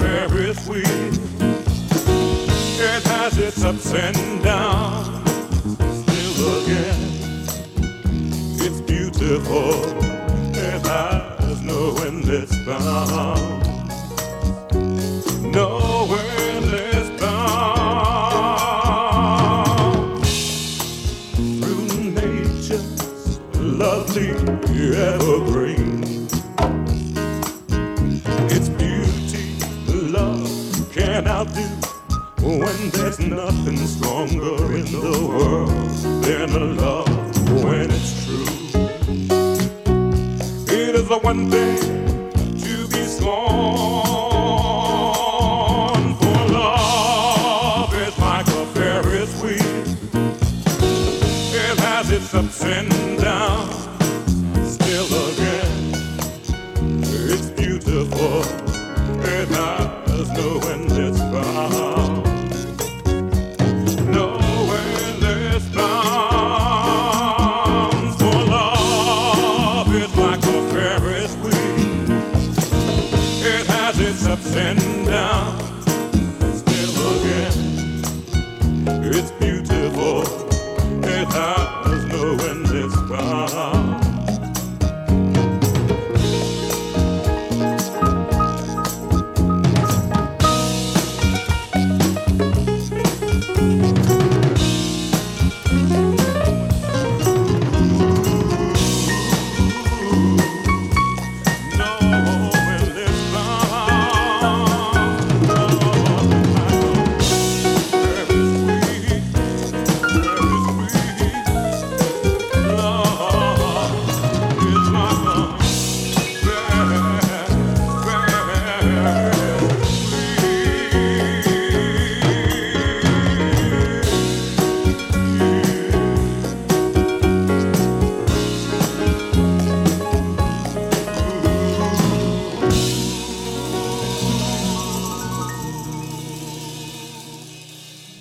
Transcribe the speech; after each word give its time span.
very 0.00 0.54
sweet. 0.54 0.86
It 2.82 3.02
has 3.08 3.38
its 3.38 3.62
ups 3.64 3.92
and 3.92 4.42
downs. 4.42 5.30
Still 6.02 6.62
again, 6.62 7.00
it's 8.64 8.80
beautiful. 8.80 9.70
It 10.54 10.86
has 10.86 11.62
no 11.62 11.94
endless 12.06 12.50
it's 12.50 12.66
bound. 12.66 13.59
I'll 31.40 31.46
do 31.46 31.62
when 32.42 32.90
there's 32.90 33.18
nothing 33.18 33.78
stronger 33.78 34.76
in 34.76 34.84
the 34.84 35.26
world 35.26 35.88
than 36.22 36.50
a 36.50 36.64
love 36.82 37.64
when 37.64 37.90
it's 37.90 38.26
true. 38.26 38.44
It 40.68 40.94
is 40.96 41.08
the 41.08 41.18
one 41.22 41.50
thing 41.50 41.78
to 42.58 42.88
be 42.88 43.04
strong. 43.04 44.09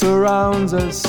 surrounds 0.00 0.72
us 0.72 1.02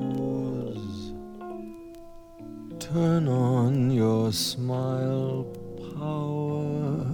Turn 2.79 3.27
on 3.27 3.91
your 3.91 4.31
smile 4.31 5.45
power. 5.93 7.05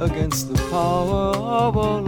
against 0.00 0.48
the 0.52 0.58
power 0.70 1.34
of 1.36 1.76
all 1.76 2.07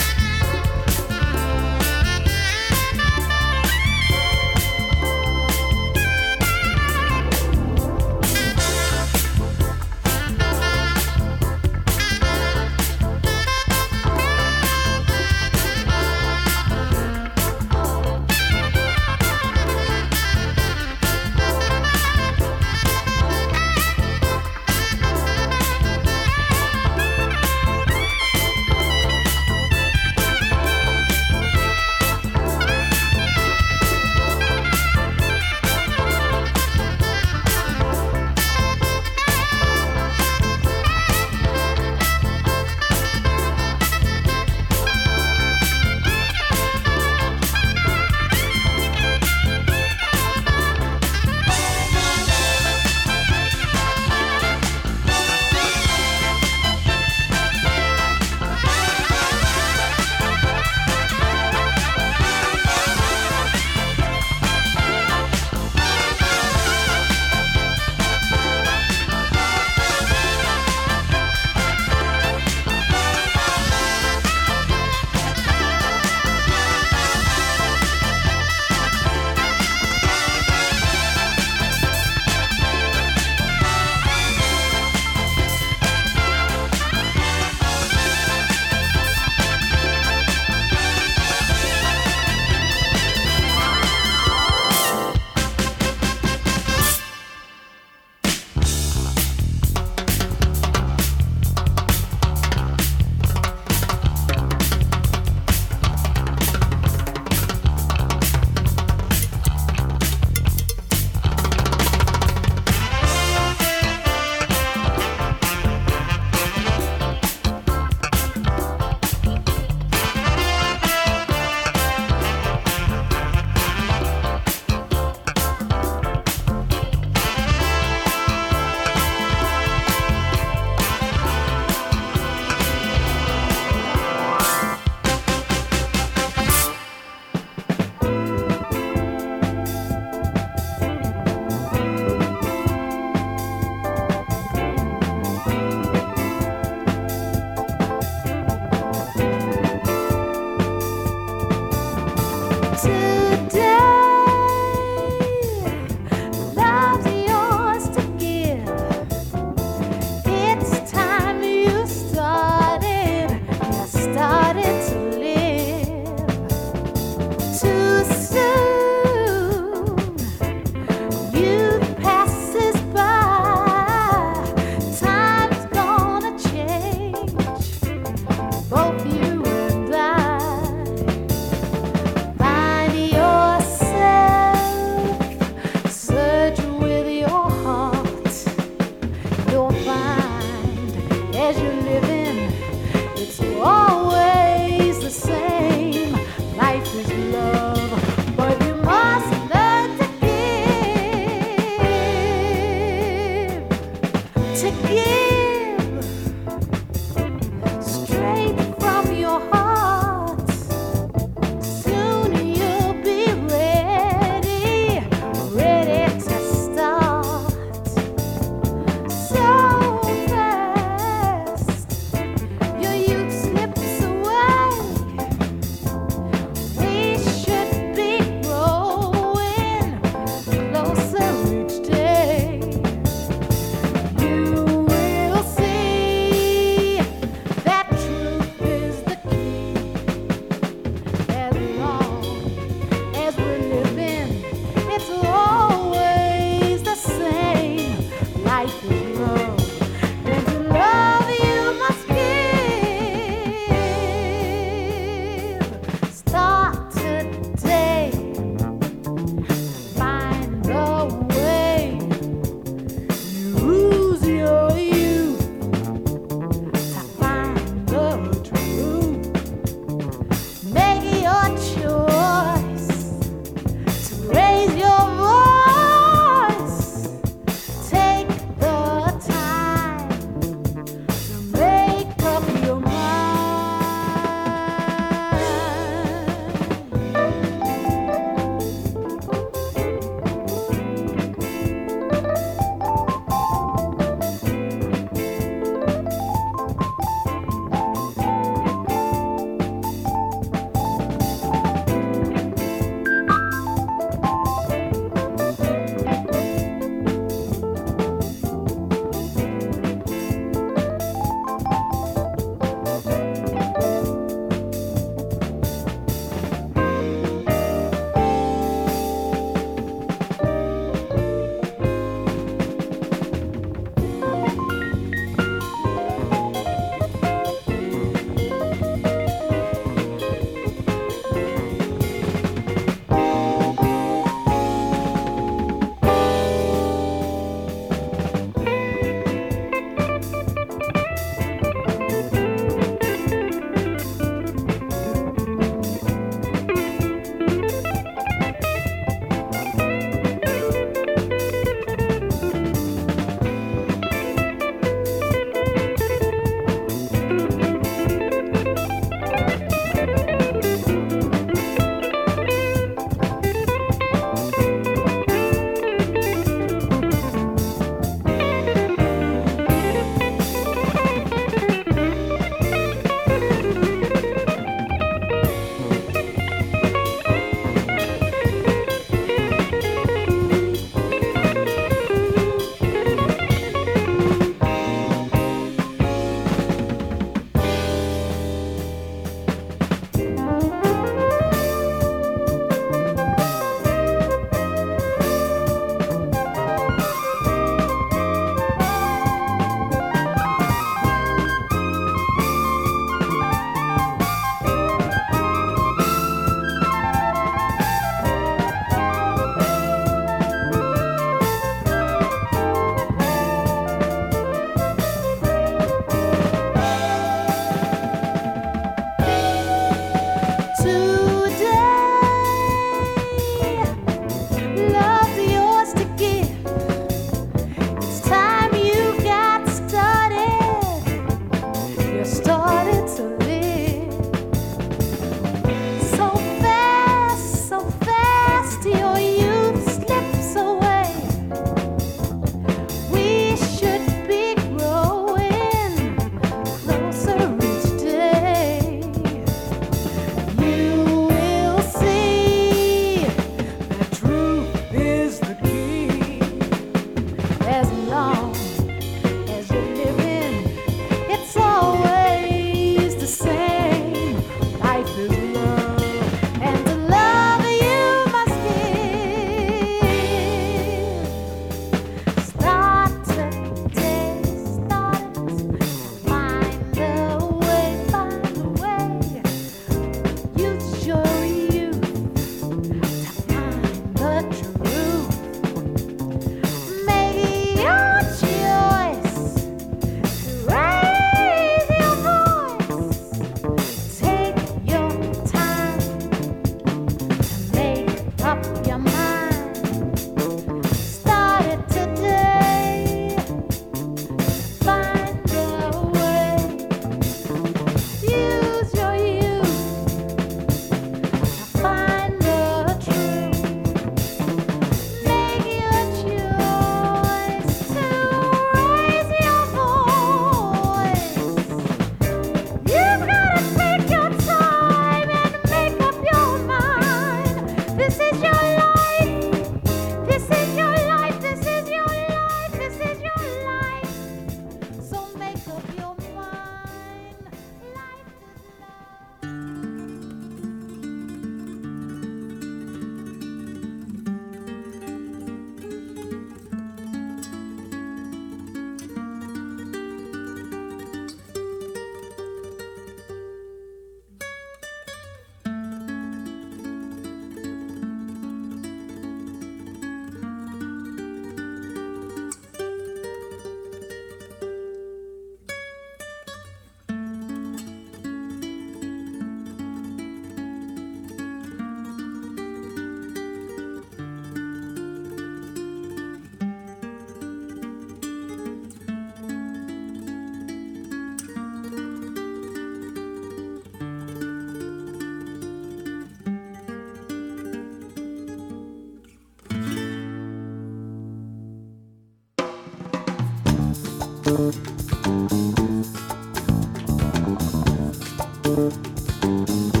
Música 599.43 600.00